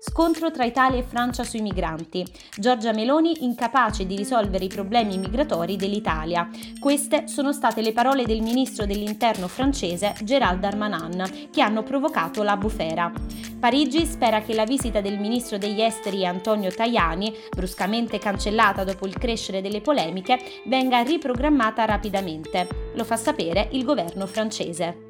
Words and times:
Scontro 0.00 0.52
tra 0.52 0.64
Italia 0.64 1.00
e 1.00 1.02
Francia 1.02 1.42
sui 1.42 1.60
migranti. 1.60 2.24
Giorgia 2.56 2.92
Meloni 2.92 3.42
incapace 3.44 4.06
di 4.06 4.14
risolvere 4.14 4.64
i 4.64 4.68
problemi 4.68 5.18
migratori 5.18 5.74
dell'Italia. 5.74 6.48
Queste 6.78 7.26
sono 7.26 7.52
state 7.52 7.82
le 7.82 7.92
parole 7.92 8.24
del 8.24 8.40
ministro 8.40 8.86
dell'interno 8.86 9.48
francese 9.48 10.14
Gérald 10.22 10.60
Darmanin, 10.60 11.48
che 11.50 11.62
hanno 11.62 11.82
provocato 11.82 12.44
la 12.44 12.56
bufera. 12.56 13.12
Parigi 13.58 14.06
spera 14.06 14.40
che 14.40 14.54
la 14.54 14.64
visita 14.64 15.00
del 15.00 15.18
ministro 15.18 15.58
degli 15.58 15.80
esteri 15.80 16.24
Antonio 16.24 16.70
Tajani, 16.70 17.34
bruscamente 17.50 18.18
cancellata 18.18 18.84
dopo 18.84 19.04
il 19.04 19.18
crescere 19.18 19.60
delle 19.60 19.80
polemiche, 19.80 20.38
venga 20.66 21.00
riprogrammata 21.00 21.84
rapidamente. 21.84 22.68
Lo 22.94 23.02
fa 23.02 23.16
sapere 23.16 23.68
il 23.72 23.82
governo 23.82 24.26
francese. 24.26 25.07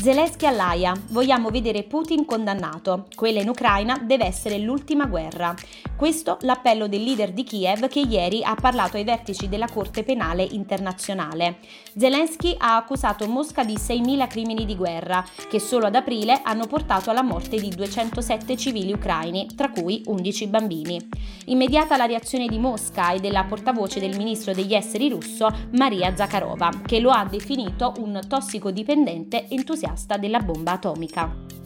Zelensky 0.00 0.46
all'AIA. 0.46 0.94
Vogliamo 1.08 1.50
vedere 1.50 1.82
Putin 1.82 2.24
condannato. 2.24 3.06
Quella 3.16 3.40
in 3.40 3.48
Ucraina 3.48 3.98
deve 3.98 4.26
essere 4.26 4.58
l'ultima 4.58 5.06
guerra. 5.06 5.52
Questo 5.98 6.38
l'appello 6.42 6.86
del 6.86 7.02
leader 7.02 7.32
di 7.32 7.42
Kiev 7.42 7.88
che 7.88 7.98
ieri 7.98 8.44
ha 8.44 8.54
parlato 8.54 8.96
ai 8.96 9.02
vertici 9.02 9.48
della 9.48 9.66
Corte 9.66 10.04
Penale 10.04 10.44
Internazionale. 10.44 11.58
Zelensky 11.96 12.54
ha 12.56 12.76
accusato 12.76 13.26
Mosca 13.26 13.64
di 13.64 13.74
6.000 13.74 14.28
crimini 14.28 14.64
di 14.64 14.76
guerra, 14.76 15.24
che 15.48 15.58
solo 15.58 15.86
ad 15.86 15.96
aprile 15.96 16.40
hanno 16.44 16.68
portato 16.68 17.10
alla 17.10 17.24
morte 17.24 17.58
di 17.58 17.70
207 17.70 18.56
civili 18.56 18.92
ucraini, 18.92 19.48
tra 19.56 19.72
cui 19.72 20.00
11 20.06 20.46
bambini. 20.46 21.08
Immediata 21.46 21.96
la 21.96 22.06
reazione 22.06 22.46
di 22.46 22.60
Mosca 22.60 23.10
e 23.10 23.18
della 23.18 23.42
portavoce 23.42 23.98
del 23.98 24.16
ministro 24.16 24.54
degli 24.54 24.74
esteri 24.74 25.08
russo, 25.08 25.48
Maria 25.72 26.14
Zakharova, 26.14 26.82
che 26.86 27.00
lo 27.00 27.10
ha 27.10 27.24
definito 27.24 27.94
un 27.98 28.20
tossicodipendente 28.28 29.48
entusiasta 29.48 30.16
della 30.16 30.38
bomba 30.38 30.70
atomica. 30.70 31.58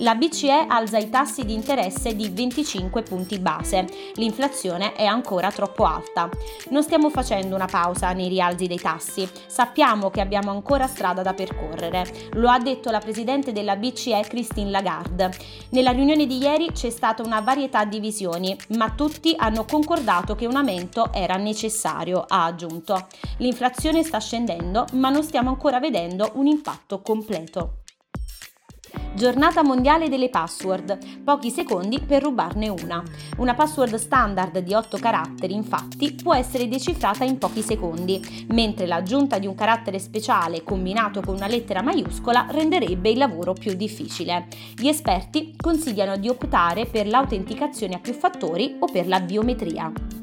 La 0.00 0.14
BCE 0.14 0.66
alza 0.68 0.96
i 0.98 1.10
tassi 1.10 1.44
di 1.44 1.54
interesse 1.54 2.14
di 2.14 2.28
25 2.28 3.02
punti 3.02 3.40
base. 3.40 3.84
L'inflazione 4.14 4.92
è 4.92 5.04
ancora 5.04 5.50
troppo 5.50 5.82
alta. 5.82 6.28
Non 6.70 6.84
stiamo 6.84 7.10
facendo 7.10 7.56
una 7.56 7.66
pausa 7.66 8.12
nei 8.12 8.28
rialzi 8.28 8.68
dei 8.68 8.78
tassi. 8.78 9.28
Sappiamo 9.48 10.10
che 10.10 10.20
abbiamo 10.20 10.52
ancora 10.52 10.86
strada 10.86 11.22
da 11.22 11.34
percorrere. 11.34 12.06
Lo 12.34 12.48
ha 12.48 12.60
detto 12.60 12.92
la 12.92 13.00
presidente 13.00 13.50
della 13.50 13.74
BCE 13.74 14.24
Christine 14.28 14.70
Lagarde. 14.70 15.32
Nella 15.70 15.90
riunione 15.90 16.26
di 16.26 16.38
ieri 16.38 16.70
c'è 16.70 16.90
stata 16.90 17.24
una 17.24 17.40
varietà 17.40 17.84
di 17.84 17.98
visioni, 17.98 18.56
ma 18.76 18.90
tutti 18.90 19.34
hanno 19.36 19.64
concordato 19.64 20.36
che 20.36 20.46
un 20.46 20.54
aumento 20.54 21.12
era 21.12 21.34
necessario, 21.34 22.24
ha 22.28 22.44
aggiunto. 22.44 23.08
L'inflazione 23.38 24.04
sta 24.04 24.20
scendendo, 24.20 24.86
ma 24.92 25.10
non 25.10 25.24
stiamo 25.24 25.48
ancora 25.48 25.80
vedendo 25.80 26.30
un 26.34 26.46
impatto 26.46 27.00
completo. 27.00 27.78
Giornata 29.18 29.64
mondiale 29.64 30.08
delle 30.08 30.28
password, 30.28 31.24
pochi 31.24 31.50
secondi 31.50 31.98
per 31.98 32.22
rubarne 32.22 32.68
una. 32.68 33.02
Una 33.38 33.52
password 33.52 33.96
standard 33.96 34.56
di 34.60 34.74
8 34.74 34.96
caratteri, 34.98 35.54
infatti, 35.54 36.14
può 36.14 36.36
essere 36.36 36.68
decifrata 36.68 37.24
in 37.24 37.36
pochi 37.36 37.60
secondi, 37.60 38.46
mentre 38.50 38.86
l'aggiunta 38.86 39.40
di 39.40 39.48
un 39.48 39.56
carattere 39.56 39.98
speciale 39.98 40.62
combinato 40.62 41.20
con 41.20 41.34
una 41.34 41.48
lettera 41.48 41.82
maiuscola 41.82 42.46
renderebbe 42.48 43.10
il 43.10 43.18
lavoro 43.18 43.54
più 43.54 43.74
difficile. 43.74 44.46
Gli 44.76 44.86
esperti 44.86 45.56
consigliano 45.56 46.16
di 46.16 46.28
optare 46.28 46.86
per 46.86 47.08
l'autenticazione 47.08 47.96
a 47.96 47.98
più 47.98 48.12
fattori 48.12 48.76
o 48.78 48.86
per 48.86 49.08
la 49.08 49.18
biometria. 49.18 50.17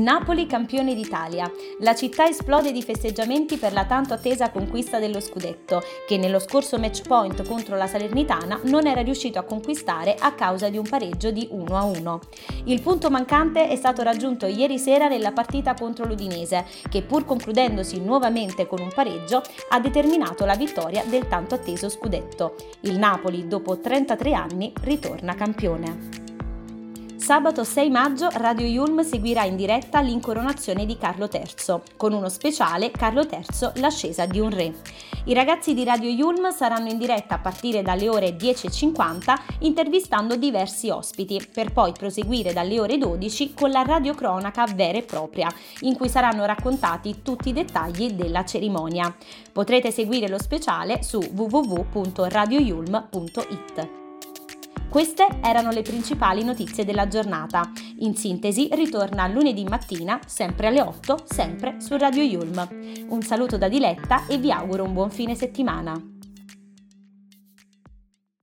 Napoli 0.00 0.46
campione 0.46 0.94
d'Italia. 0.94 1.50
La 1.80 1.94
città 1.94 2.26
esplode 2.26 2.72
di 2.72 2.82
festeggiamenti 2.82 3.58
per 3.58 3.74
la 3.74 3.84
tanto 3.84 4.14
attesa 4.14 4.50
conquista 4.50 4.98
dello 4.98 5.20
scudetto, 5.20 5.82
che 6.06 6.16
nello 6.16 6.38
scorso 6.38 6.78
match 6.78 7.02
point 7.02 7.46
contro 7.46 7.76
la 7.76 7.86
Salernitana 7.86 8.60
non 8.64 8.86
era 8.86 9.02
riuscito 9.02 9.38
a 9.38 9.42
conquistare 9.42 10.16
a 10.18 10.32
causa 10.32 10.70
di 10.70 10.78
un 10.78 10.88
pareggio 10.88 11.30
di 11.30 11.50
1-1. 11.52 12.18
Il 12.64 12.80
punto 12.80 13.10
mancante 13.10 13.68
è 13.68 13.76
stato 13.76 14.02
raggiunto 14.02 14.46
ieri 14.46 14.78
sera 14.78 15.06
nella 15.06 15.32
partita 15.32 15.74
contro 15.74 16.06
l'Udinese, 16.06 16.64
che 16.88 17.02
pur 17.02 17.26
concludendosi 17.26 18.00
nuovamente 18.00 18.66
con 18.66 18.80
un 18.80 18.90
pareggio 18.94 19.42
ha 19.68 19.80
determinato 19.80 20.46
la 20.46 20.56
vittoria 20.56 21.04
del 21.04 21.28
tanto 21.28 21.56
atteso 21.56 21.90
scudetto. 21.90 22.54
Il 22.80 22.96
Napoli, 22.96 23.46
dopo 23.46 23.78
33 23.78 24.32
anni, 24.32 24.72
ritorna 24.80 25.34
campione. 25.34 26.29
Sabato 27.30 27.62
6 27.62 27.90
maggio 27.90 28.28
Radio 28.32 28.66
Yulm 28.66 29.04
seguirà 29.04 29.44
in 29.44 29.54
diretta 29.54 30.00
l'incoronazione 30.00 30.84
di 30.84 30.98
Carlo 30.98 31.28
III, 31.32 31.80
con 31.96 32.12
uno 32.12 32.28
speciale 32.28 32.90
Carlo 32.90 33.20
III 33.20 33.70
l'ascesa 33.74 34.26
di 34.26 34.40
un 34.40 34.50
re. 34.50 34.74
I 35.26 35.34
ragazzi 35.34 35.72
di 35.72 35.84
Radio 35.84 36.10
Yulm 36.10 36.50
saranno 36.50 36.88
in 36.88 36.98
diretta 36.98 37.36
a 37.36 37.38
partire 37.38 37.82
dalle 37.82 38.08
ore 38.08 38.34
10.50 38.34 39.36
intervistando 39.60 40.34
diversi 40.34 40.90
ospiti, 40.90 41.40
per 41.54 41.72
poi 41.72 41.92
proseguire 41.92 42.52
dalle 42.52 42.80
ore 42.80 42.98
12 42.98 43.54
con 43.54 43.70
la 43.70 43.82
radiocronaca 43.82 44.66
vera 44.74 44.98
e 44.98 45.02
propria, 45.02 45.48
in 45.82 45.96
cui 45.96 46.08
saranno 46.08 46.44
raccontati 46.46 47.22
tutti 47.22 47.50
i 47.50 47.52
dettagli 47.52 48.10
della 48.10 48.44
cerimonia. 48.44 49.14
Potrete 49.52 49.92
seguire 49.92 50.26
lo 50.26 50.40
speciale 50.40 51.04
su 51.04 51.20
www.radioyulm.it. 51.20 53.99
Queste 54.90 55.24
erano 55.40 55.70
le 55.70 55.82
principali 55.82 56.42
notizie 56.42 56.84
della 56.84 57.06
giornata. 57.06 57.70
In 58.00 58.16
sintesi, 58.16 58.68
ritorna 58.72 59.28
lunedì 59.28 59.62
mattina, 59.62 60.18
sempre 60.26 60.66
alle 60.66 60.80
8, 60.80 61.26
sempre 61.26 61.80
su 61.80 61.96
Radio 61.96 62.24
Yulm. 62.24 63.06
Un 63.08 63.22
saluto 63.22 63.56
da 63.56 63.68
Diletta 63.68 64.26
e 64.26 64.38
vi 64.38 64.50
auguro 64.50 64.82
un 64.82 64.92
buon 64.92 65.12
fine 65.12 65.36
settimana. 65.36 66.09